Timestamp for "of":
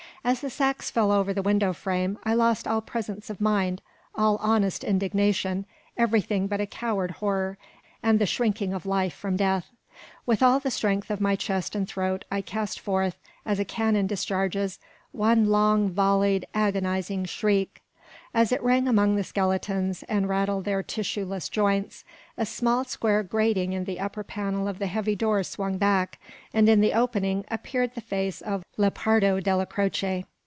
3.31-3.41, 8.71-8.85, 11.09-11.21, 24.69-24.79, 28.41-28.63